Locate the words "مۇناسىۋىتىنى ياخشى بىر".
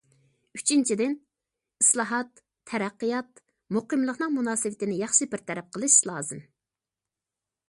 4.41-5.49